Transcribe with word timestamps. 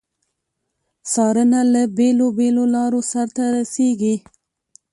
څارنه 1.11 1.59
له 1.73 1.81
بیلو 1.97 2.27
بېلو 2.37 2.63
لارو 2.75 3.01
سرته 3.11 3.43
رسیږي. 3.55 4.15